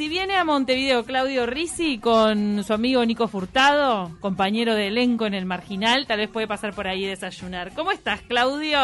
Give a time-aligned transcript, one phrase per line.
[0.00, 5.34] Si viene a Montevideo Claudio Risi con su amigo Nico Furtado, compañero de elenco en
[5.34, 7.74] el Marginal, tal vez puede pasar por ahí y desayunar.
[7.74, 8.78] ¿Cómo estás, Claudio?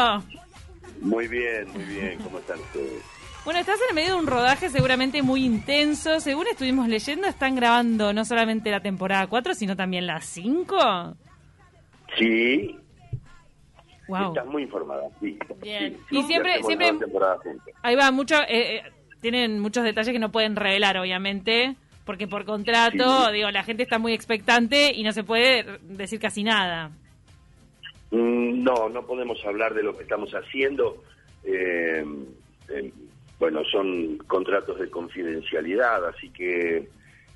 [1.01, 2.19] Muy bien, muy bien.
[2.19, 3.01] ¿Cómo están ustedes?
[3.45, 6.19] Bueno, estás en el medio de un rodaje seguramente muy intenso.
[6.19, 11.15] Según estuvimos leyendo, están grabando no solamente la temporada 4, sino también la 5.
[12.15, 12.77] Sí.
[14.07, 14.27] Wow.
[14.27, 15.39] Estás muy informada, sí.
[15.63, 15.97] Bien.
[16.09, 16.91] Sí, Y siempre, siempre,
[17.81, 18.83] ahí va, mucho, eh, eh,
[19.21, 21.75] tienen muchos detalles que no pueden revelar, obviamente,
[22.05, 23.33] porque por contrato, Sí.
[23.33, 26.91] digo, la gente está muy expectante y no se puede decir casi nada.
[28.11, 31.03] Mm, No, no podemos hablar de lo que estamos haciendo.
[31.43, 32.03] Eh,
[32.69, 32.91] eh,
[33.39, 36.87] bueno, son contratos de confidencialidad, así que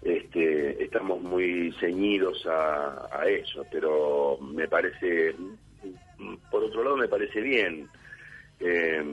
[0.01, 5.35] este, estamos muy ceñidos a, a eso, pero me parece,
[6.49, 7.87] por otro lado, me parece bien.
[8.59, 9.03] Eh,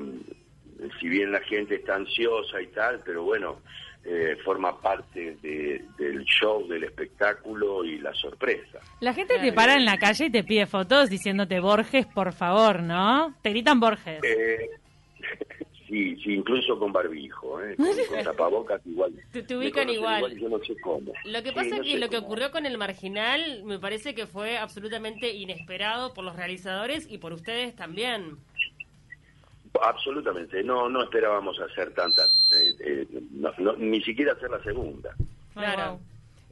[1.00, 3.60] si bien la gente está ansiosa y tal, pero bueno,
[4.04, 8.78] eh, forma parte de- del show, del espectáculo y la sorpresa.
[9.00, 12.80] La gente te para en la calle y te pide fotos diciéndote Borges, por favor,
[12.82, 13.34] ¿no?
[13.42, 14.20] Te gritan Borges.
[14.22, 14.70] Eh,
[15.88, 17.74] sí, sí, incluso con barbijo, ¿eh?
[17.76, 19.12] con, con tapabocas igual.
[19.32, 20.38] Te- ubican conocen igual.
[20.38, 21.12] Yo no sé cómo.
[21.24, 22.26] Lo que Sí, pasa no es que sé lo que cómo.
[22.28, 27.32] ocurrió con el marginal me parece que fue absolutamente inesperado por los realizadores y por
[27.32, 28.36] ustedes también.
[29.82, 35.14] Absolutamente, no, no esperábamos hacer tantas, eh, eh, no- no, ni siquiera hacer la segunda.
[35.54, 36.00] Claro.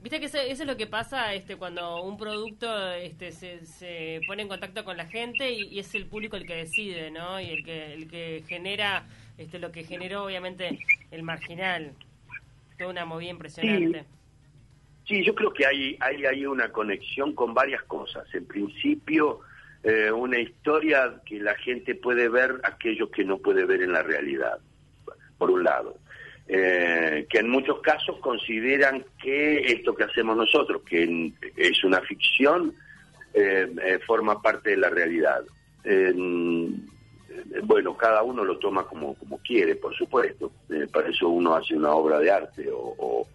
[0.03, 4.21] Viste que eso, eso es lo que pasa este cuando un producto este, se, se
[4.27, 7.41] pone en contacto con la gente y, y es el público el que decide, ¿no?
[7.41, 10.79] Y el que el que genera este lo que generó obviamente
[11.11, 11.93] el marginal.
[12.79, 14.05] Toda una movida impresionante.
[15.09, 18.33] Sí, yo creo que hay, hay, hay una conexión con varias cosas.
[18.35, 19.41] En principio,
[19.87, 24.03] eh, una historia que la gente puede ver aquello que no puede ver en la
[24.03, 24.59] realidad,
[25.39, 25.97] por un lado.
[26.48, 32.75] Eh, que en muchos casos consideran que esto que hacemos nosotros, que es una ficción,
[33.33, 35.43] eh, eh, forma parte de la realidad.
[35.84, 36.12] Eh,
[37.62, 40.50] bueno, cada uno lo toma como, como quiere, por supuesto.
[40.93, 43.28] Para eso uno hace una obra de arte o, o,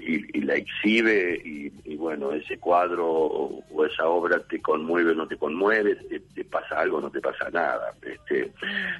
[0.00, 5.26] y, y la exhibe y, bueno, ese cuadro o, esa obra te conmueve o no
[5.26, 5.96] te conmueve,
[6.34, 7.92] te, pasa algo o no te pasa nada.
[8.02, 8.52] Este,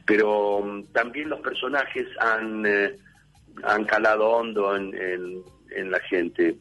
[0.05, 2.97] pero mm, también los personajes han, eh,
[3.65, 6.57] han calado hondo en, en, en la gente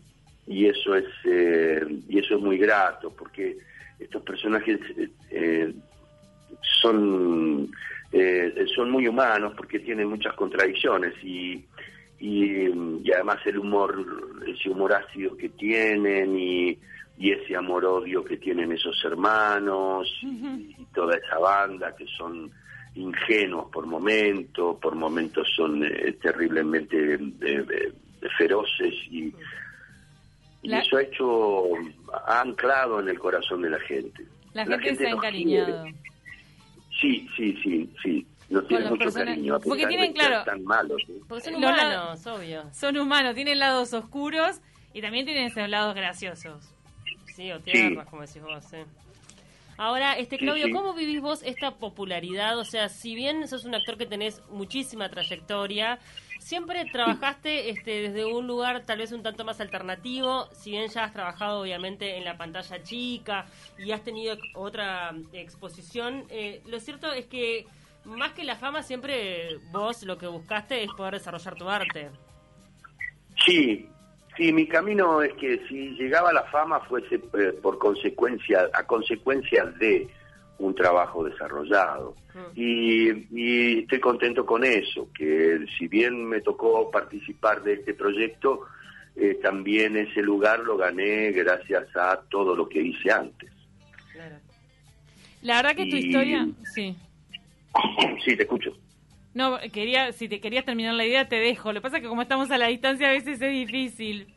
[0.47, 3.57] y eso es eh, y eso es muy grato porque
[3.99, 5.73] estos personajes eh, eh,
[6.61, 7.71] son
[8.11, 11.65] eh, son muy humanos porque tienen muchas contradicciones y,
[12.19, 12.67] y,
[13.03, 14.03] y además el humor
[14.47, 16.79] ese humor ácido que tienen y,
[17.17, 22.51] y ese amor odio que tienen esos hermanos y, y toda esa banda que son
[22.95, 27.93] ingenuos por momentos por momentos son eh, terriblemente eh, eh,
[28.37, 29.33] feroces y,
[30.61, 31.63] y La- eso ha hecho
[32.27, 35.83] ha anclado en el corazón de la gente La gente se ha encariñado.
[35.83, 35.95] quiere.
[37.01, 38.27] Sí, sí, sí, sí.
[38.49, 39.33] No tiene los mucho personajes.
[39.35, 39.55] cariño.
[39.55, 41.01] a Porque tienen, de ser claro, tan malos.
[41.27, 42.63] Porque son humanos, obvio.
[42.73, 44.61] Son humanos, tienen lados oscuros
[44.93, 46.63] y también tienen esos lados graciosos.
[47.35, 48.77] Sí, o tierras, como decís vos, sí.
[49.77, 50.71] Ahora, este Sí, Claudio, sí.
[50.71, 52.57] ¿cómo vivís vos esta popularidad?
[52.57, 55.99] O sea, si bien sos un actor que tenés muchísima trayectoria,
[56.39, 61.03] siempre trabajaste este, desde un lugar tal vez un tanto más alternativo, si bien ya
[61.03, 67.11] has trabajado obviamente en la pantalla chica y has tenido otra exposición, eh, lo cierto
[67.11, 67.65] es que
[68.05, 72.09] más que la fama, siempre vos lo que buscaste es poder desarrollar tu arte.
[73.45, 73.89] Sí,
[74.37, 79.65] sí, mi camino es que si llegaba la fama fuese eh, por consecuencia, a consecuencia
[79.65, 80.07] de
[80.57, 82.15] un trabajo desarrollado.
[82.33, 82.39] Mm.
[82.55, 88.61] Y, y estoy contento con eso, que si bien me tocó participar de este proyecto,
[89.15, 93.49] eh, también ese lugar lo gané gracias a todo lo que hice antes.
[94.11, 94.35] Claro.
[95.41, 96.95] La verdad que tu historia, sí.
[98.23, 98.71] Sí, te escucho.
[99.33, 101.73] No, quería, si te querías terminar la idea, te dejo.
[101.73, 104.27] Lo que pasa es que como estamos a la distancia a veces es difícil.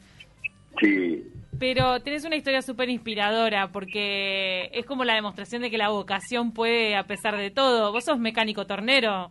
[0.80, 1.24] Sí,
[1.58, 6.52] Pero tienes una historia súper inspiradora porque es como la demostración de que la vocación
[6.52, 7.92] puede a pesar de todo.
[7.92, 9.30] Vos sos mecánico tornero.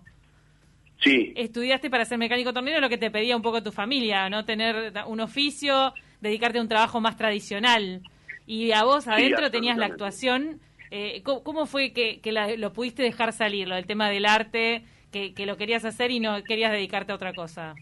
[1.01, 1.33] sí.
[1.35, 4.45] Estudiaste para ser mecánico tornero lo que te pedía un poco tu familia, ¿no?
[4.45, 8.01] Tener un oficio, dedicarte a un trabajo más tradicional.
[8.45, 10.59] Y a vos adentro tenías la actuación.
[10.91, 14.25] Eh, ¿cómo, cómo fue que, que la- lo pudiste dejar salir, lo del tema del
[14.25, 17.75] arte, que, que lo querías hacer y no querías dedicarte a otra cosa?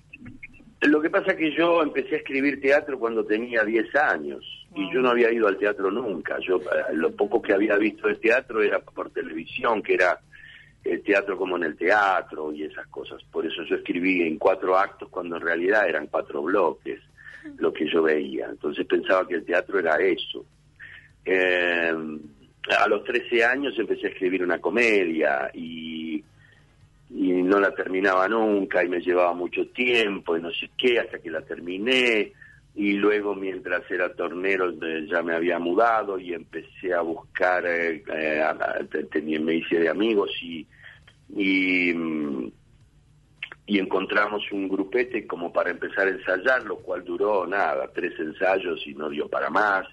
[0.81, 4.43] Lo que pasa es que yo empecé a escribir teatro cuando tenía 10 años
[4.75, 6.37] y yo no había ido al teatro nunca.
[6.39, 10.19] Yo eh, lo poco que había visto de teatro era por televisión, que era
[10.83, 13.23] el teatro como en el teatro y esas cosas.
[13.31, 16.99] Por eso yo escribí en cuatro actos cuando en realidad eran cuatro bloques
[17.57, 18.47] lo que yo veía.
[18.49, 20.45] Entonces pensaba que el teatro era eso.
[21.23, 21.93] Eh,
[22.67, 26.23] a los 13 años empecé a escribir una comedia y,
[27.09, 31.29] no la terminaba nunca y me llevaba mucho tiempo y no sé qué hasta que
[31.29, 32.33] la terminé
[32.75, 38.03] y luego mientras era tornero eh, ya me había mudado y empecé a buscar, eh,
[38.13, 40.67] eh, me hice de amigos y,
[41.35, 42.51] y, mm,
[43.67, 48.85] y, encontramos un grupete como para empezar a ensayar, lo cual duró nada, tres ensayos
[48.85, 49.88] y no dio para más.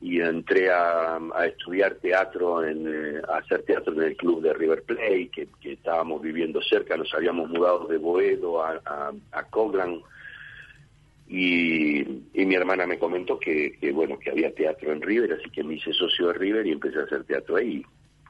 [0.00, 4.82] Y entré a, estudiar teatro, en, eh, a hacer teatro en el club de River
[4.84, 10.00] Plate, que, que estábamos viviendo cerca, nos habíamos mudado de Boedo a, a, a Coglan,
[11.28, 15.74] y, mi hermana me comentó que, bueno que había teatro en River así que me
[15.74, 17.84] hice socio de River y empecé a hacer teatro ahí.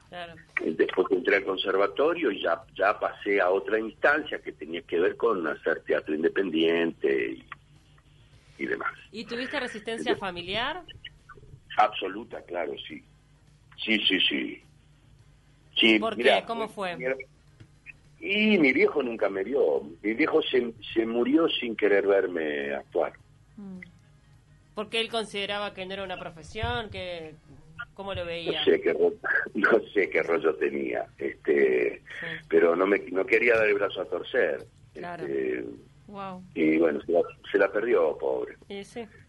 [0.09, 0.33] Claro.
[0.65, 5.15] después entré al conservatorio y ya ya pasé a otra instancia que tenía que ver
[5.15, 7.37] con hacer teatro independiente
[8.57, 8.91] y, demás.
[9.11, 10.83] Y tuviste resistencia familiar
[11.77, 13.03] absoluta claro sí
[13.77, 14.63] sí sí sí
[15.75, 16.43] sí ¿Por qué?
[16.45, 16.97] ¿Cómo fue?
[18.21, 19.81] Y mi viejo nunca me vio.
[20.01, 23.13] Mi viejo se, se murió sin querer verme actuar.
[23.55, 23.79] Mm.
[24.75, 27.35] Porque él consideraba que no era una profesión, que
[27.93, 28.59] cómo lo veía.
[28.59, 29.17] No sé qué rollo,
[29.53, 32.01] no sé qué rollo tenía, este,
[32.47, 34.65] pero no me no quería dar el brazo a torcer.
[34.93, 35.25] Claro.
[35.25, 35.65] Este,
[36.55, 36.99] y bueno,
[37.51, 38.55] se la, perdió, pobre.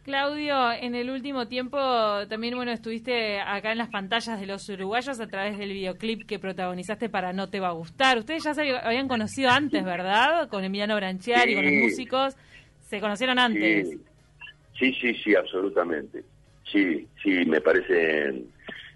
[0.05, 1.79] Claudio, en el último tiempo
[2.29, 6.39] también bueno estuviste acá en las pantallas de los uruguayos a través del videoclip que
[6.39, 8.19] protagonizaste para No Te Va a Gustar.
[8.19, 10.49] Ustedes ya se habían conocido antes, ¿verdad?
[10.49, 12.37] Con Emiliano Branchiari, y con los músicos.
[12.87, 13.97] ¿Se conocieron antes?
[14.79, 16.25] Sí, sí, sí, absolutamente.
[16.73, 18.49] Sí, sí, me parecen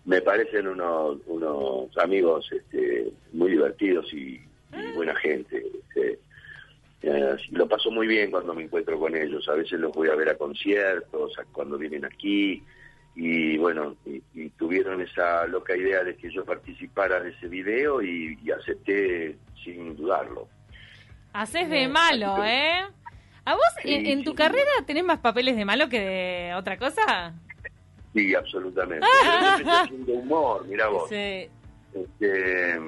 [0.05, 4.41] me parecen unos, unos amigos este, muy divertidos y,
[4.95, 5.65] buena gente.
[5.81, 6.19] Este,
[7.07, 9.47] eh, lo paso muy bien cuando me encuentro con ellos.
[9.49, 12.63] A veces los voy a ver a conciertos, cuando vienen aquí.
[13.15, 18.39] Y bueno, y, tuvieron esa loca idea de que yo participara de ese video y,
[18.51, 20.49] acepté sin dudarlo.
[21.35, 22.85] Haces de malo, ¿eh?
[23.45, 27.35] ¿A vos en, tu carrera tenés más papeles de malo que de otra cosa?
[28.15, 29.07] Sí, absolutamente.
[29.91, 31.09] de humor, mira vos.
[31.11, 31.49] Sí.
[31.93, 32.79] Este,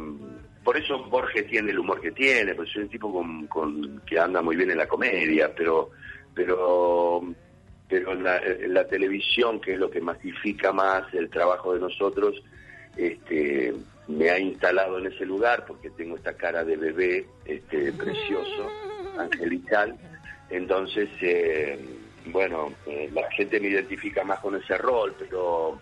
[0.67, 4.43] por eso Borges tiene el humor que tiene, pues es un tipo con, que anda
[4.43, 5.91] muy bien en la comedia, pero
[6.35, 7.23] pero
[7.89, 12.43] pero en la, televisión, que es lo que masifica más el trabajo de nosotros,
[12.97, 13.75] este,
[14.09, 18.69] me ha instalado en ese lugar porque tengo esta cara de bebé este, precioso,
[19.17, 19.97] angelical.
[20.51, 21.79] Entonces, eh,
[22.27, 25.81] bueno, eh, la gente me identifica más con ese rol, pero,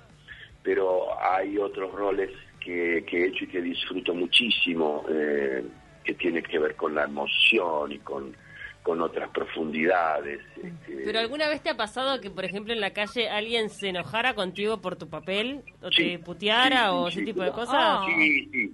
[0.62, 2.30] pero hay otros roles
[2.64, 5.64] que, he hecho y que disfruto muchísimo, eh,
[6.02, 8.34] que tiene que ver con la emoción y con,
[8.82, 10.40] con otras profundidades.
[10.56, 11.02] Este.
[11.04, 14.34] ¿Pero alguna vez te ha pasado que, por ejemplo, en la calle alguien se enojara
[14.34, 15.62] contigo por tu papel?
[15.82, 18.06] ¿O te puteara o ese tipo de cosas?
[18.06, 18.72] Sí, sí,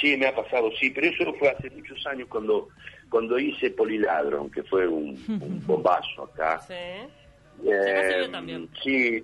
[0.00, 2.68] sí, me ha pasado, sí, pero eso fue hace muchos años cuando
[3.12, 5.14] cuando hice Poliladron, que fue un,
[5.66, 6.58] bombazo acá.
[6.62, 6.72] Sí.
[7.62, 8.70] Eh, también.
[8.82, 9.22] Sí,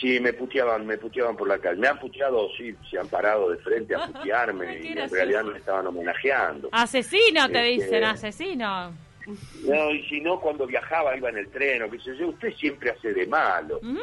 [0.00, 1.80] Sí, me puteaban, me puteaban por la calle.
[1.80, 5.58] Me han puteado, sí, se han parado de frente a putearme y en realidad me
[5.58, 6.68] estaban homenajeando.
[6.72, 8.92] Asesino, te este, dicen, asesino.
[9.66, 12.52] No, y si no, cuando viajaba iba en el tren o qué sé yo, usted
[12.54, 13.80] siempre hace de malo.
[13.82, 13.98] Mm.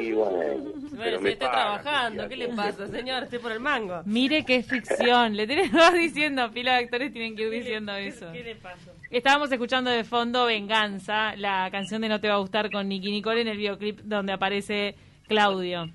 [0.00, 3.24] Y bueno, bueno me está trabajando, ¿qué le pasa, señor?
[3.24, 4.02] Estoy por el mango.
[4.04, 8.32] Mire qué ficción, le tenemos diciendo, pila de actores tienen que ir diciendo eso.
[8.32, 8.92] ¿Qué le pasa?
[9.10, 13.12] Estábamos escuchando de fondo Venganza, la canción de No te va a gustar con Nicky
[13.12, 14.96] Nicole en el videoclip donde aparece
[15.28, 15.90] Claudio.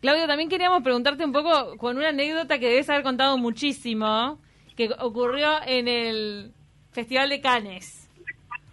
[0.00, 4.38] Claudio, también queríamos preguntarte un poco con una anécdota que debes haber contado muchísimo,
[4.76, 6.52] que ocurrió en el
[6.92, 8.08] Festival de Cannes.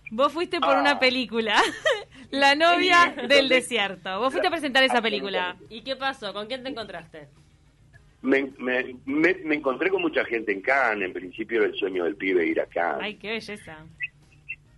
[0.09, 0.99] Vos fuiste por una ah.
[0.99, 1.61] película,
[2.31, 4.19] La novia del desierto.
[4.19, 5.55] Vos fuiste a presentar esa película.
[5.69, 6.33] ¿Y qué pasó?
[6.33, 7.29] ¿Con quién te encontraste?
[8.21, 11.07] Me, me, encontré con mucha gente en Cannes.
[11.07, 13.01] En principio era el sueño del pibe ir a Cannes.
[13.01, 13.77] Ay, qué belleza.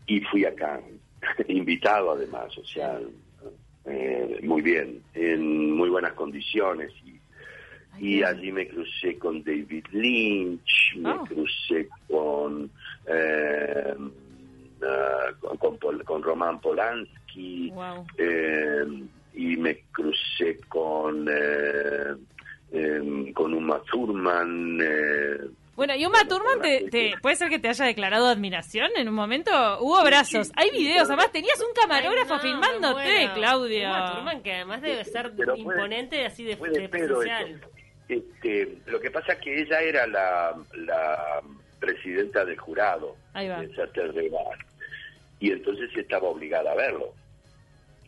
[0.06, 1.00] Y fui a Cannes,
[1.48, 3.00] invitado además, o sea,
[3.86, 6.92] eh, muy bien, en muy buenas condiciones.
[8.00, 11.24] Y, allí me crucé con David Lynch, me oh.
[11.26, 12.70] crucé con,
[13.08, 17.74] eh, uh, con, con, Roman Polanski,
[18.18, 18.86] eh,
[19.34, 21.28] y me crucé con,
[22.72, 24.78] em, con Uma Thurman.
[25.76, 29.52] Bueno, y Uma Thurman, te, ¿puede ser que te haya declarado admiración en un momento?
[29.82, 33.90] Hubo brazos, hay videos, además tenías un camarógrafo filmándote, Claudia.
[33.90, 37.60] Uma Thurman, que además debe ser imponente así de, de
[38.08, 41.42] Este, lo que pasa es que ella era la, la
[41.80, 43.60] presidenta del jurado Ahí va.
[43.62, 44.62] de Saturday Night.
[45.42, 47.14] y entonces estaba obligada a verlo,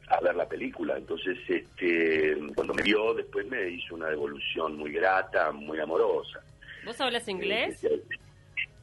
[0.08, 0.96] a ver la película.
[0.98, 6.40] Entonces, este, cuando me vio, después me hizo una devolución muy grata, muy amorosa.
[6.86, 7.86] ¿Vos hablas inglés?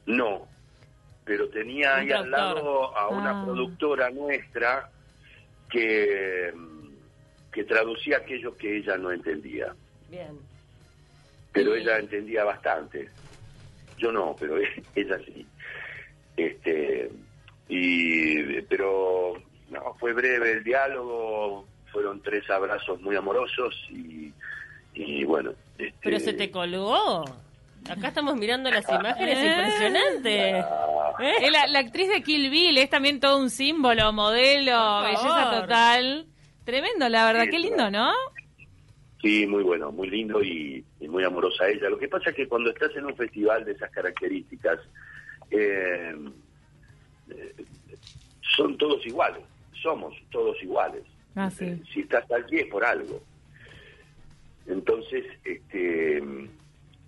[0.05, 0.47] No,
[1.25, 3.45] pero tenía ahí al lado a una Ah.
[3.45, 4.89] productora nuestra
[5.69, 6.51] que,
[7.51, 9.75] que traducía aquello que ella no entendía.
[10.09, 10.39] Bien.
[11.51, 13.09] pero ella entendía bastante.
[13.97, 14.57] Yo no, pero
[14.95, 15.45] ella sí.
[16.37, 17.11] Este,
[17.67, 19.33] y, pero
[19.69, 24.31] no, fue breve el diálogo, fueron tres abrazos muy amorosos y,
[24.93, 25.51] y bueno.
[25.77, 27.25] Este, Pero se te colgó.
[27.89, 29.47] Acá estamos mirando las imágenes, Eh.
[29.47, 30.49] impresionante.
[30.59, 31.33] ¿Eh?
[31.41, 36.25] Es la, la actriz de Kill Bill, es también todo un símbolo, modelo, belleza total.
[36.63, 37.89] Tremendo, la verdad, Sí, qué lindo.
[37.91, 38.11] ¿no?
[39.21, 41.89] Sí, muy bueno, muy lindo y, y muy amorosa ella.
[41.89, 44.79] Lo que pasa es que cuando estás en un festival de esas características,
[45.51, 46.15] eh,
[47.31, 47.55] eh,
[48.55, 49.41] son todos iguales,
[49.81, 51.03] somos todos iguales.
[51.35, 51.65] Ah, sí.
[51.65, 53.21] Eh, si estás allí es por algo.
[54.67, 56.21] Entonces, este,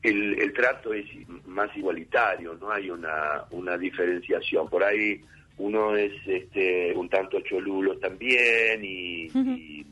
[0.03, 1.05] el, el trato es
[1.45, 4.69] más igualitario, no hay una, una diferenciación.
[4.69, 5.21] Por ahí
[5.57, 9.85] uno es este, un tanto cholulo también y, y,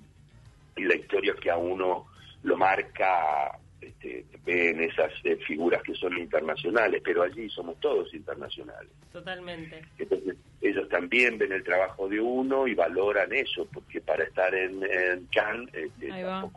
[0.78, 2.08] y la historia que a uno
[2.44, 8.14] lo marca este, ve en esas eh, figuras que son internacionales, pero allí somos todos
[8.14, 8.90] internacionales.
[9.12, 9.82] Totalmente.
[9.98, 14.84] Entonces, ellos también ven el trabajo de uno y valoran eso, porque para estar en,
[14.84, 16.50] en Cannes este, va.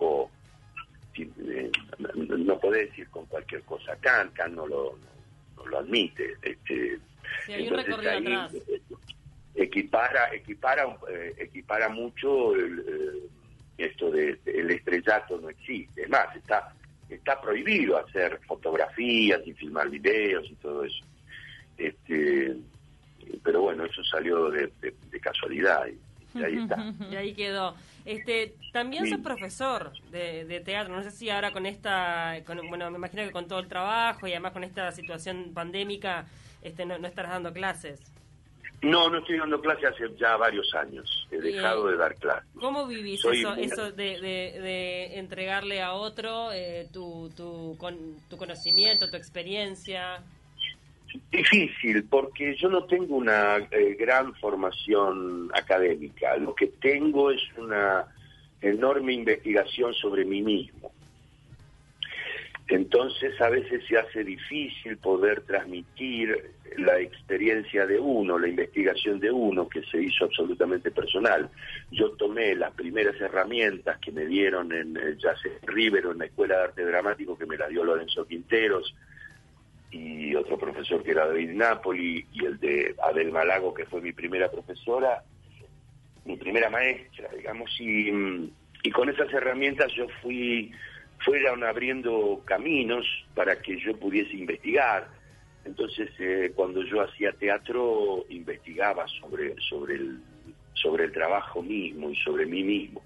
[1.15, 1.71] Si- eh,
[2.15, 3.97] no, podés ir con cualquier cosa.
[3.97, 4.97] Cannes no lo,
[5.57, 6.37] no, no lo admite.
[6.43, 6.99] Este,
[7.47, 8.53] Sí, hay entonces ahí, atrás.
[9.55, 13.29] equipara equipara eh, equipara mucho el, eh,
[13.79, 16.73] esto de el estrellato no existe es más está
[17.09, 21.05] está prohibido hacer fotografías y filmar videos y todo eso
[21.77, 22.57] este
[23.43, 25.99] pero bueno eso salió de, de- de casualidad y,
[26.35, 27.75] y ahí está Y ahí quedó.
[28.05, 29.11] Este, también Sí.
[29.11, 30.95] sos profesor de, de teatro.
[30.95, 34.27] No sé si ahora con esta, con- bueno, me imagino que con todo el trabajo
[34.27, 36.27] y además con esta situación pandémica,
[36.63, 38.01] este, no, no estarás dando clases.
[38.83, 41.55] no no estoy dando clases hace ya varios años he Bien.
[41.55, 46.51] dejado de dar clases ¿Cómo vivís Soy- eso, eso de, de- de entregarle a otro
[46.53, 50.21] eh, tu, tu, con, tu conocimiento, tu experiencia?
[51.31, 56.37] Difícil, porque yo no tengo una eh, gran formación académica.
[56.37, 58.07] Lo que tengo es una
[58.61, 60.93] enorme investigación sobre mí mismo.
[62.69, 69.31] Entonces a veces se hace difícil poder transmitir la experiencia de uno, la investigación de
[69.31, 71.51] uno, que se hizo absolutamente personal.
[71.91, 76.57] Yo tomé las primeras herramientas que me dieron en eh, Jazz Rivero, en la Escuela
[76.57, 78.95] de Arte Dramático, que me la dio Lorenzo Quinteros,
[79.93, 84.13] y otro profesor que era David Napoli, y el de Adel Malago, que fue mi
[84.13, 85.23] primera profesora,
[86.25, 88.11] mi primera maestra, digamos, y,
[88.83, 90.73] y con esas herramientas yo fui,
[91.25, 95.09] fueron abriendo caminos para que yo pudiese investigar.
[95.65, 100.21] Entonces, eh, cuando yo hacía teatro, investigaba sobre, sobre, el,
[100.73, 103.03] sobre el trabajo mismo y sobre mí mismo.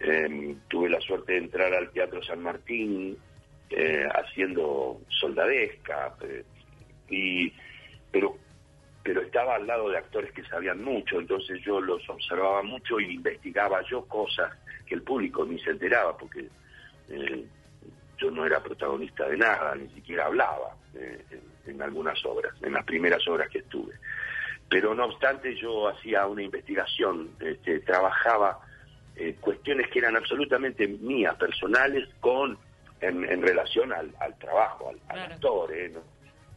[0.00, 3.18] Eh, tuve la suerte de entrar al Teatro San Martín
[3.70, 6.44] eh, haciendo soldadesca, eh,
[7.08, 7.52] y,
[8.10, 8.36] pero,
[9.02, 13.14] pero estaba al lado de actores que sabían mucho, entonces yo los observaba mucho y
[13.14, 14.52] investigaba yo cosas
[14.86, 16.48] que el público ni se enteraba, porque
[17.08, 17.46] eh,
[18.18, 22.72] yo no era protagonista de nada, ni siquiera hablaba eh, en, en algunas obras, en
[22.72, 23.94] las primeras obras que estuve.
[24.68, 28.60] Pero no obstante yo hacía una investigación, este, trabajaba
[29.16, 32.58] eh, cuestiones que eran absolutamente mías, personales, con
[33.00, 35.34] en, en relación al, al trabajo, al, al Claro.
[35.34, 35.72] actor.
[35.74, 35.88] ¿eh?
[35.90, 36.00] ¿no?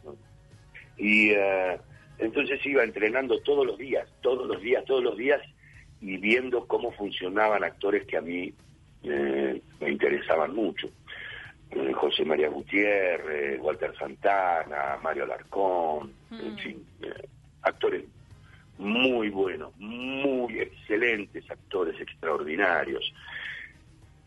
[0.04, 0.16] ¿No?
[0.96, 1.78] Y eh,
[2.18, 5.40] entonces iba entrenando todos los días, todos los días, todos los días,
[6.00, 8.52] y viendo cómo funcionaban actores que a mí
[9.04, 10.88] eh, me interesaban mucho.
[11.70, 16.58] Eh, José María Gutiérrez, Walter Santana, Mario Alarcón, en Mm.
[16.58, 17.28] fin, eh,
[17.62, 18.04] actores
[18.78, 23.12] muy buenos, muy excelentes actores, extraordinarios.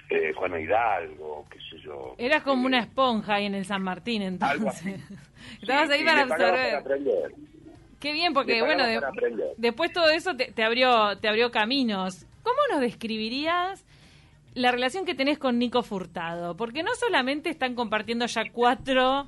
[0.09, 2.15] Eh, Juana Hidalgo, qué sé yo.
[2.17, 5.01] Eras como Eh, una esponja ahí en el San Martín, entonces.
[5.61, 6.49] Estabas sí, ahí para absorber.
[6.53, 7.31] para aprender.
[7.99, 9.01] Qué bien, porque bueno, de-
[9.57, 12.25] después todo eso te, te abrió te abrió caminos.
[12.43, 13.83] ¿Cómo nos describirías
[14.53, 16.55] la relación que tenés con Nico Furtado?
[16.55, 19.27] Porque no solamente están compartiendo ya cuatro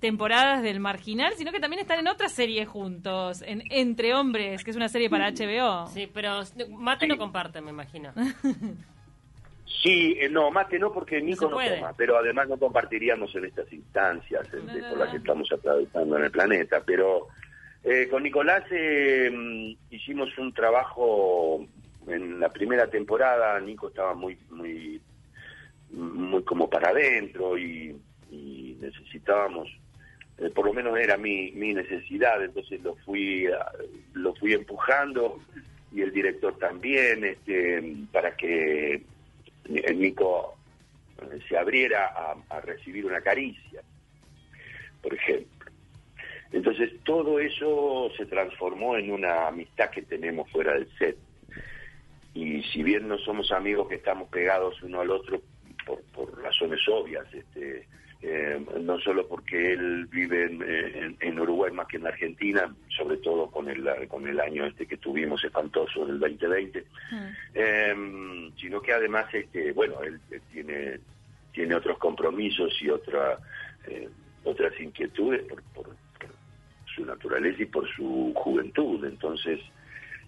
[0.00, 4.70] temporadas del Marginal, sino que también están en otra serie juntos, en Entre Hombres, que
[4.72, 5.86] es una serie para HBO.
[5.86, 8.12] Sí, pero Mate no comparte, me imagino.
[9.66, 13.70] Sí, eh, no, mate no porque Nico no, toma, pero además no compartiríamos en estas
[13.72, 16.82] instancias por las que estamos atravesando en el planeta.
[16.86, 17.28] Pero
[17.82, 21.66] eh, con Nicolás eh, hicimos un trabajo
[22.06, 23.58] en la primera temporada.
[23.60, 25.00] Nico estaba muy, muy,
[25.90, 27.96] muy como para adentro y,
[28.80, 29.68] necesitábamos,
[30.54, 32.42] por lo menos era mi, mi necesidad.
[32.44, 33.48] Entonces lo fui,
[34.12, 35.40] lo fui empujando
[35.92, 37.82] y el director también, este,
[38.12, 39.02] para que
[39.68, 40.56] el Nico
[41.18, 43.82] eh, se abriera a, recibir una caricia,
[45.02, 45.70] por ejemplo.
[46.52, 51.16] Entonces todo eso se transformó en una amistad que tenemos fuera del set.
[52.34, 55.40] Y si bien no somos amigos que estamos pegados uno al otro
[55.84, 57.86] por, por razones obvias, este,
[58.28, 60.46] eh, no solo porque él vive
[61.20, 64.96] en, Uruguay más que en Argentina, sobre todo con el, con el año este que
[64.96, 67.26] tuvimos espantoso del 2020, mm.
[67.54, 70.18] em, sino que además, este, bueno, él,
[70.52, 70.98] tiene,
[71.52, 73.38] tiene otros compromisos y otra,
[73.86, 74.08] eh,
[74.42, 75.96] otras inquietudes por, por,
[76.96, 79.60] su naturaleza y por su juventud, entonces...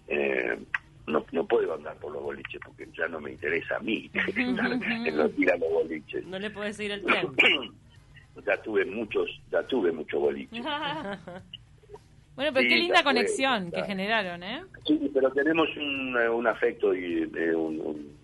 [0.07, 0.57] Eh,
[1.07, 4.55] no, no puedo andar por los boliches porque ya no me interesa a mí en
[5.17, 6.23] los, ir a los boliches.
[6.27, 7.03] No le puedes seguir el
[7.35, 7.73] tiempo.
[8.45, 10.63] Ya tuve muchos, ya tuve muchos boliches.
[12.35, 14.63] bueno, pero qué linda conexión que generaron, ¿eh?
[14.85, 18.17] Sí, pero tenemos un, eh, un afecto y eh, un,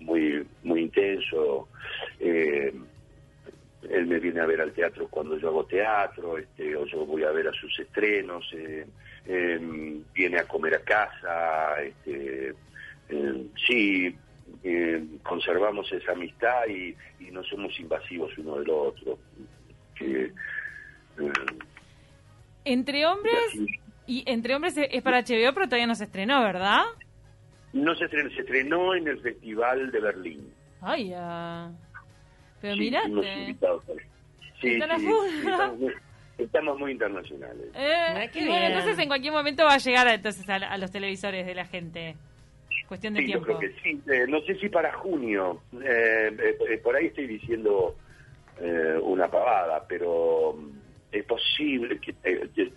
[0.00, 1.68] muy muy intenso.
[2.20, 2.72] Eh,
[3.90, 7.24] él me viene a ver al teatro cuando yo hago teatro, este, o yo voy
[7.24, 8.86] a ver a sus estrenos, eh,
[9.26, 12.54] em, viene a comer a casa, este,
[13.08, 14.14] em, sí,
[14.62, 19.18] em, conservamos esa amistad y, y, no somos invasivos uno del otro.
[19.98, 20.32] Que,
[22.64, 23.54] entre hombres
[24.06, 26.82] y entre hombres es para HBO, pero todavía no se estrenó, ¿verdad?
[27.72, 30.52] No se estrenó, se estrenó en el Festival de Berlín.
[30.80, 31.70] Ay, ya.
[32.60, 33.56] Pero sí, mirate.
[34.60, 34.78] Sí,
[36.38, 37.66] estamos, muy, internacionales.
[37.74, 41.64] Eh, bueno, entonces en cualquier momento va a llegar entonces a, los televisores de la
[41.64, 42.16] gente.
[42.86, 43.46] Cuestión de tiempo.
[43.46, 44.00] Yo creo que sí.
[44.10, 45.60] Eh, no sé si para junio.
[45.82, 47.96] Eh, eh, por ahí estoy diciendo
[49.02, 50.78] una pavada, pero mm,
[51.12, 52.14] es posible que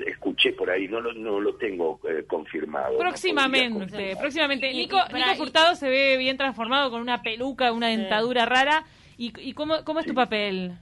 [0.06, 2.98] escuché por ahí, no lo, no lo tengo confirmado.
[2.98, 4.72] Próximamente, próximamente.
[4.72, 8.86] Nico, Nico Furtado se ve bien transformado con una peluca, una dentadura rara.
[9.18, 10.74] ¿Y, cómo, cómo es tu papel?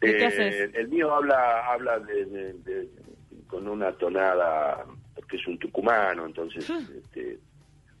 [0.00, 0.74] ¿Qué haces?
[0.74, 2.88] El mío habla habla de,
[3.46, 4.84] con una tonada,
[5.14, 6.80] porque es un tucumano, entonces ah.
[6.96, 7.38] este,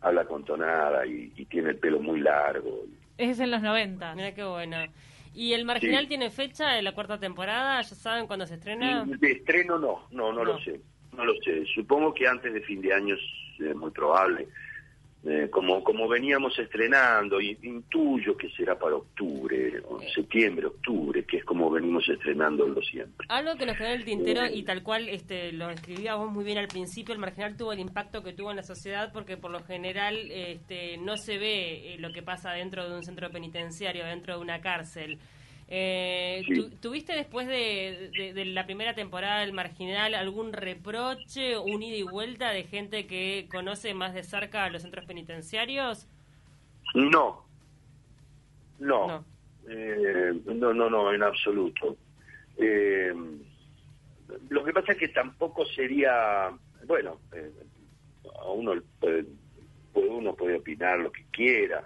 [0.00, 2.84] habla con tonada y, tiene el pelo muy largo.
[3.18, 4.14] Es en los 90.
[4.14, 4.76] Mira qué bueno.
[5.34, 7.80] ¿Y el Marginal tiene fecha de la cuarta temporada?
[7.80, 9.04] ¿Ya saben cuándo se estrena?
[9.06, 10.80] De estreno no, no, no, lo sé.
[11.16, 11.64] No lo sé.
[11.74, 14.48] Supongo que antes de fin de año es muy probable.
[15.24, 19.80] Eh, como, como veníamos estrenando, y intuyo que será para octubre,
[20.12, 23.24] septiembre, octubre, que es como venimos estrenándolo siempre.
[23.28, 26.58] Algo que nos quedó en el tintero y tal cual este, lo escribíamos muy bien
[26.58, 29.62] al principio, el marginal tuvo el impacto que tuvo en la sociedad porque por lo
[29.62, 34.34] general este, no se ve eh, lo que pasa dentro de un centro penitenciario, dentro
[34.34, 35.20] de una cárcel.
[35.68, 36.42] Eh,
[36.80, 42.64] ¿Tuviste después de, la primera temporada del Marginal algún reproche, un ida y vuelta de
[42.64, 46.08] gente que conoce más de cerca a los centros penitenciarios?
[46.94, 47.44] No,
[48.78, 49.24] no, no,
[49.68, 51.96] eh, no, no, en absoluto.
[52.58, 53.14] Eh,
[54.50, 56.50] lo que pasa es que tampoco sería,
[56.86, 57.50] bueno, eh,
[58.40, 59.24] a uno puede,
[59.94, 61.82] uno puede opinar lo que quiera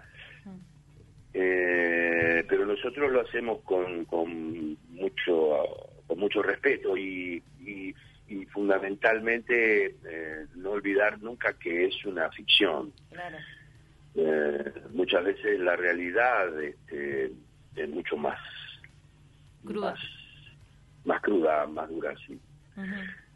[1.39, 5.67] eh, pero nosotros lo hacemos con, con mucho
[6.07, 7.95] con mucho respeto y, y,
[8.53, 12.91] fundamentalmente eh, no olvidar nunca que es una ficción.
[14.15, 17.33] Eh, muchas veces la realidad este,
[17.77, 18.39] es mucho más
[19.63, 19.95] cruda,
[21.05, 22.41] más, cruda, más dura, sí.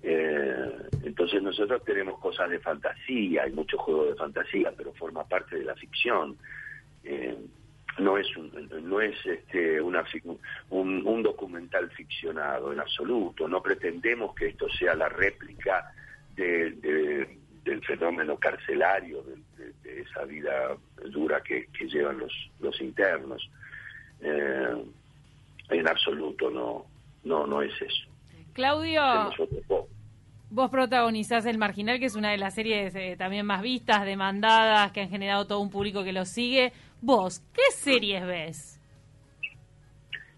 [0.03, 5.57] Eh, entonces nosotros tenemos cosas de fantasía, hay mucho juego de fantasía, pero forma parte
[5.57, 6.39] de la ficción.
[7.05, 7.37] Eh,
[8.01, 8.51] no es un,
[8.83, 10.05] no es este una,
[10.71, 13.47] un, un, documental ficcionado en absoluto.
[13.49, 15.93] No pretendemos que esto sea la réplica
[16.35, 17.29] de,
[17.65, 20.77] del fenómeno carcelario de, esa vida
[21.11, 23.51] dura que, llevan los los internos.
[24.21, 24.85] Eh,
[25.71, 26.87] en absoluto no
[27.25, 28.09] no no es eso.
[28.53, 29.03] Claudio
[30.53, 34.91] Vos protagonizás El Marginal, que es una de las series eh, también más vistas, demandadas,
[34.91, 36.73] que han generado todo un público que lo sigue.
[37.01, 38.81] Vos, ¿qué series ves?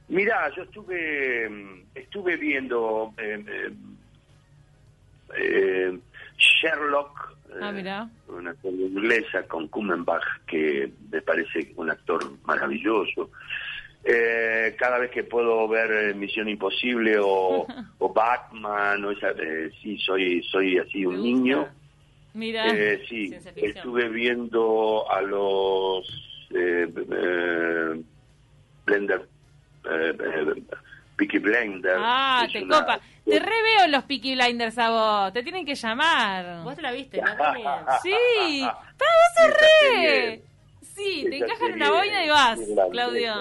[0.08, 3.72] Mirá, yo estuve, estuve viendo, eh,
[5.36, 5.98] eh,
[6.36, 8.08] Sherlock, Ah, eh, mirá.
[8.28, 13.30] una serie inglesa con Kummenbach, que me parece un actor maravilloso.
[14.04, 17.66] Eh, cada vez que puedo ver eh, Misión Imposible o,
[17.98, 21.68] o Batman, o esa, eh, sí, soy, soy así ¿Te un niño.
[22.34, 22.68] Mira.
[22.74, 26.06] Eh, sí, estuve viendo a los
[26.54, 28.02] eh, eh,
[28.84, 29.28] Blender,
[29.90, 30.62] eh, eh,
[31.16, 31.96] Peaky Blender.
[31.98, 33.00] ah, te una- copa.
[33.24, 35.32] Te reveo los Peaky Blinders a vos.
[35.32, 36.62] Te tienen que llamar.
[36.64, 37.36] Vos te la viste, ¿no?
[37.36, 37.68] También.
[38.02, 38.12] Sí.
[38.98, 40.42] ¡Para vos re!
[40.82, 42.58] Sí, te encajan una boina y vas,
[42.90, 43.34] Claudio.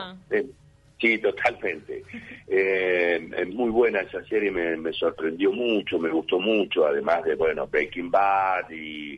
[1.00, 2.04] sí, totalmente.
[2.54, 7.36] Eh, es muy buena esa serie, me, me sorprendió mucho, me gustó mucho, además de,
[7.36, 9.18] bueno, Breaking Bad y,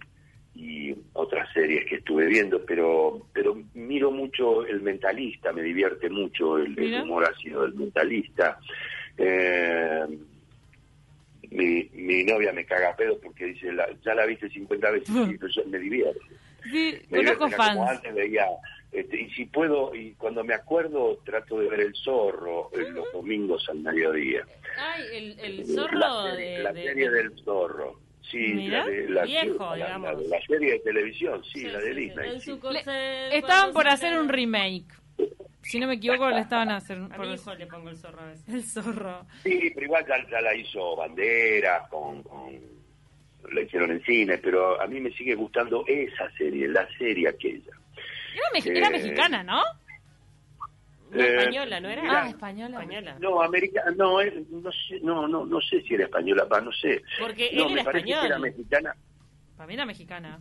[0.55, 6.57] y otras series que estuve viendo, pero pero miro mucho El Mentalista, me divierte mucho
[6.57, 8.59] el, el humor ácido del Mentalista.
[9.17, 10.05] Eh,
[11.51, 15.09] mi, mi novia me caga a pedo porque dice, la- ya la viste 50 veces,
[15.29, 16.19] y yo me divierte.
[16.63, 16.71] Sí,
[17.09, 17.97] Me divierte, conozco era como fans.
[17.97, 18.47] antes veía,
[18.91, 23.11] este, y si puedo, y cuando me acuerdo, trato de ver El Zorro eh, los
[23.11, 24.45] domingos al mediodía.
[24.77, 27.99] Ay, el, el zorro la de, la de- serie del Zorro.
[28.29, 30.13] Sí, Mira, la, de, la, viejo, la- digamos.
[30.13, 31.93] la de la serie de televisión, sí, Sí, la de.
[31.93, 32.39] Disney.
[32.41, 32.59] Sí.
[32.71, 34.85] Le- estaban por hacer un remake.
[35.61, 37.97] Si no me equivoco, le estaban a hacer A por mi hijo le pongo el
[37.97, 38.47] zorro a veces.
[38.49, 39.25] el zorro.
[39.43, 42.59] Sí, pero igual ya, ya la hizo Banderas, con, con,
[43.51, 47.71] la hicieron en cine, pero a mí me sigue gustando esa serie, la serie aquella.
[48.65, 49.61] Era, era Eh, mexicana, ¿no?
[51.13, 52.03] No, Eh, española, ¿no era?
[52.23, 52.79] Ah, española.
[52.81, 53.17] Española.
[53.19, 56.71] No, americana, no, eh, no sé, no, no, no sé si era española, va, no
[56.71, 57.01] sé.
[57.19, 58.41] Porque no, él me era parece que era español.
[58.41, 58.95] mexicana.
[59.57, 60.39] Para mí era mexicana.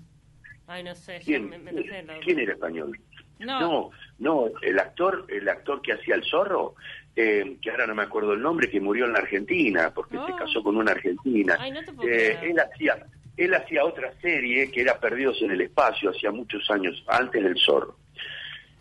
[0.66, 2.98] Ay, no sé, ¿Quién, me, me la- ¿Quién era español?
[3.38, 3.60] No.
[3.60, 6.76] No, no, el actor, el actor que hacía el zorro,
[7.16, 10.22] eh, que ahora no me acuerdo el nombre, que murió en la Argentina, porque se
[10.32, 10.36] Ah.
[10.38, 11.56] casó con una argentina.
[11.58, 13.04] Ay, no te puedo Eh, él hacía,
[13.36, 17.58] él hacía otra serie que era Perdidos en el Espacio, hacía muchos años, antes del
[17.58, 17.96] zorro.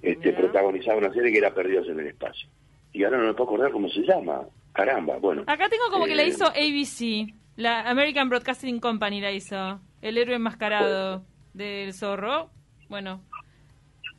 [0.02, 2.48] Este, protagonizaba una serie que era Perdidos en el Espacio.
[2.94, 4.42] Y ahora no me puedo acordar cómo se llama.
[4.74, 5.44] Caramba, bueno.
[5.48, 7.34] Acá tengo como que Eh, la hizo ABC.
[7.58, 9.80] La American Broadcasting Company la hizo.
[10.02, 12.50] El héroe enmascarado del zorro.
[12.90, 13.22] Bueno,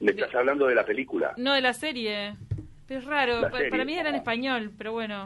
[0.01, 1.33] ¿Me estás hablando de la película?
[1.37, 2.35] no de la serie.
[2.87, 3.41] Pero es raro.
[3.41, 3.71] La pa- serie.
[3.71, 5.25] Para mí era en español, pero bueno.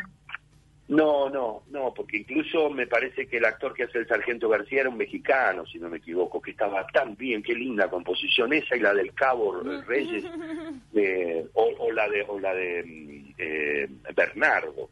[0.89, 4.83] No, no, no, porque incluso me parece que el actor que hace el Sargento García
[4.83, 8.77] era un mexicano, si no me equivoco, que estaba tan bien, qué linda composición esa
[8.77, 10.25] y la del Cabo Reyes,
[10.95, 14.91] eh, o, o la de o la de mm, eh, Bernardo,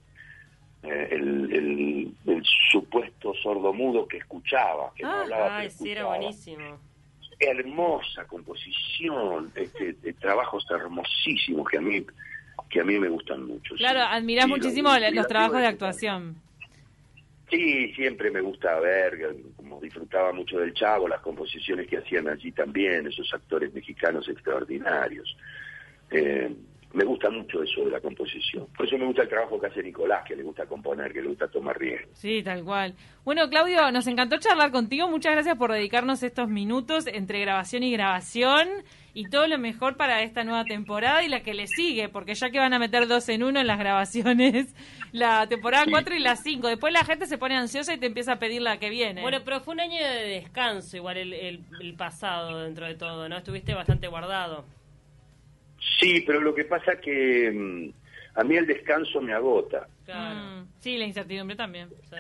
[0.83, 5.91] eh, el, el, el supuesto sordomudo que escuchaba, que no Ah, hablaba, pero Ay, sí,
[5.93, 6.79] era buenísimo.
[7.39, 12.05] Hermosa composición, este, de trabajos hermosísimos que a mí
[12.71, 13.75] que a mí me gustan mucho.
[13.77, 14.07] Claro, sí.
[14.11, 16.37] admirás Sí, muchísimo los trabajos de actuación.
[17.51, 22.51] Sí, siempre me gusta ver, como disfrutaba mucho del Chavo, las composiciones que hacían allí
[22.53, 25.37] también, esos actores mexicanos extraordinarios.
[26.11, 26.55] Eh,
[26.95, 28.67] me gusta mucho eso de la composición.
[28.77, 31.29] Por eso me gusta el trabajo que hace Nicolás, que le gusta componer, que le
[31.29, 32.11] gusta tomar riesgos.
[32.17, 32.95] Sí, tal cual.
[33.25, 35.09] Bueno, Claudio, nos encantó charlar contigo.
[35.09, 38.69] Muchas gracias por dedicarnos estos minutos entre grabación y grabación.
[39.17, 42.51] Y todo lo mejor para esta nueva temporada y la que le sigue, porque ya
[42.51, 44.75] que van a meter dos en uno en las grabaciones,
[45.13, 45.91] la temporada Sí.
[45.93, 46.67] 4 y la 5.
[46.69, 49.23] Después la gente se pone ansiosa y te empieza a pedir la que viene.
[49.23, 53.29] Bueno, pero fue un año de descanso, igual el, el, el pasado dentro de todo,
[53.29, 53.37] ¿no?
[53.37, 54.65] Estuviste bastante guardado.
[56.01, 59.87] Sí, pero lo que pasa que mm, a mí el descanso me agota.
[60.05, 60.41] Claro.
[60.63, 61.89] Mm, sí, la incertidumbre también.
[62.11, 62.17] sí.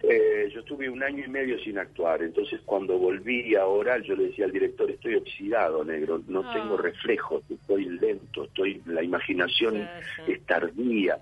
[0.00, 4.14] Eh, yo estuve un año y medio sin actuar, entonces cuando volví a oral yo
[4.14, 6.52] le decía al director, estoy oxidado, negro, no Ah.
[6.54, 10.32] tengo reflejos, estoy lento, estoy la imaginación Sí, sí.
[10.34, 11.18] es tardía,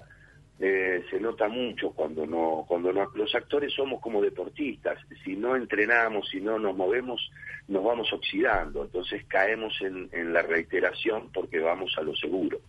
[0.59, 5.55] eh, se nota mucho cuando no, cuando no, los actores somos como deportistas, si no
[5.57, 7.31] entrenamos, si no nos movemos,
[7.69, 12.61] nos vamos oxidando, entonces caemos en, en la reiteración porque vamos a lo seguro,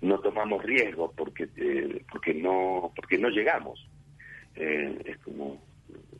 [0.00, 3.86] no tomamos riesgos porque, eh, porque no, porque no llegamos.
[4.56, 5.62] Eh, es como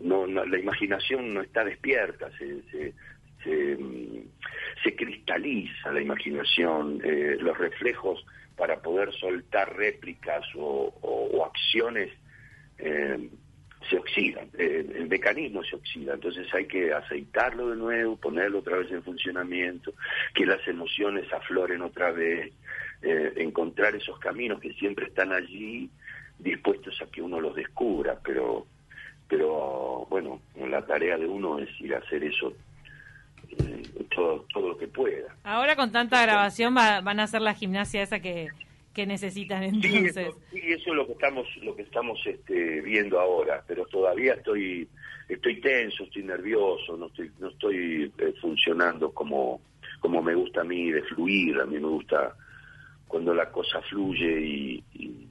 [0.00, 2.94] no, no- la imaginación no está despierta se, se,
[3.42, 4.22] se, mm,
[4.82, 8.24] se cristaliza la imaginación eh, los reflejos
[8.56, 12.12] para poder soltar réplicas o, acciones
[12.78, 13.28] eh,
[13.88, 18.76] se oxidan, eh, el mecanismo se oxida, entonces hay que aceitarlo de nuevo, ponerlo otra
[18.76, 19.94] vez en funcionamiento,
[20.34, 22.52] que las emociones afloren otra vez,
[23.02, 25.88] encontrar esos caminos que siempre están allí
[26.38, 28.66] dispuestos a que uno los descubra, pero
[29.26, 32.52] pero bueno, la tarea de uno es ir a hacer eso
[34.14, 35.34] todo todo lo que pueda.
[35.44, 38.48] Ahora con tanta grabación va- van a hacer la gimnasia esa que,
[38.94, 40.16] que necesitan Sí, entonces.
[40.28, 44.34] eso, sí, eso es lo que estamos, lo que estamos este, viendo ahora, pero todavía
[44.34, 44.88] estoy,
[45.28, 49.60] estoy tenso, estoy nervioso, no estoy, no estoy eh, funcionando como,
[50.00, 52.34] como me gusta a mí de fluir, a mí me gusta
[53.06, 55.28] cuando la cosa fluye y, y,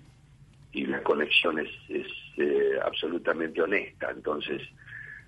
[0.74, 4.70] y la conexión es, es eh, absolutamente honesta, entonces eh,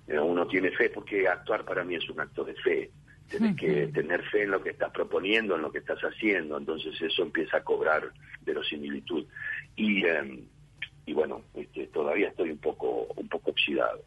[0.08, 2.90] uno tiene fe, porque actuar para mí es un acto de fe.
[3.28, 7.00] Tienes que tener fe en lo que estás proponiendo, en lo que estás haciendo, entonces
[7.00, 8.10] eso empieza a cobrar
[8.42, 9.24] verosimilitud.
[9.74, 10.44] Y, eh,
[11.06, 14.00] y bueno, este, todavía estoy un poco, un poco oxidado.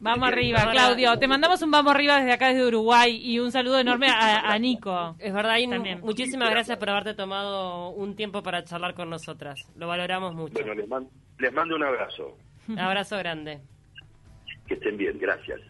[0.00, 1.16] Vamos arriba, Claudio.
[1.18, 4.58] Te mandamos un vamos arriba desde acá, desde Uruguay, y un saludo enorme a, a
[4.58, 5.14] Nico.
[5.20, 6.00] Es verdad, y También.
[6.00, 9.60] muchísimas gracias por haberte tomado un tiempo para charlar con nosotras.
[9.76, 10.54] Lo valoramos mucho.
[10.54, 11.08] Bueno, les, man-
[11.38, 12.36] les mando un abrazo.
[12.68, 13.60] Un abrazo grande.
[14.66, 15.60] Que estén bien, gracias.